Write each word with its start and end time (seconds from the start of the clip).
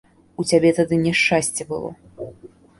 У 0.43 0.45
цябе 0.51 0.71
тады 0.79 0.99
няшчасце 1.05 1.71
было. 1.71 1.89